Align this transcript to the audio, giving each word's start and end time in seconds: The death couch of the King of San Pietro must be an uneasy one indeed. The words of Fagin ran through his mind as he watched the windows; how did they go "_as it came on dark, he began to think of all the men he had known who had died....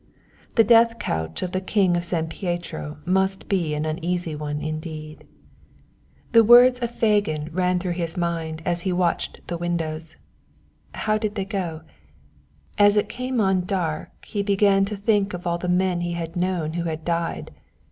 The 0.55 0.63
death 0.63 0.97
couch 0.97 1.43
of 1.43 1.51
the 1.51 1.61
King 1.61 1.95
of 1.95 2.03
San 2.03 2.25
Pietro 2.27 2.97
must 3.05 3.47
be 3.47 3.75
an 3.75 3.85
uneasy 3.85 4.33
one 4.35 4.59
indeed. 4.59 5.27
The 6.31 6.43
words 6.43 6.79
of 6.81 6.89
Fagin 6.89 7.49
ran 7.53 7.77
through 7.77 7.91
his 7.91 8.17
mind 8.17 8.63
as 8.65 8.81
he 8.81 8.91
watched 8.91 9.47
the 9.47 9.59
windows; 9.59 10.15
how 10.95 11.19
did 11.19 11.35
they 11.35 11.45
go 11.45 11.81
"_as 12.79 12.97
it 12.97 13.09
came 13.09 13.39
on 13.39 13.65
dark, 13.65 14.25
he 14.25 14.41
began 14.41 14.85
to 14.85 14.95
think 14.97 15.35
of 15.35 15.45
all 15.45 15.59
the 15.59 15.69
men 15.69 16.01
he 16.01 16.13
had 16.13 16.35
known 16.35 16.73
who 16.73 16.85
had 16.85 17.05
died.... 17.05 17.51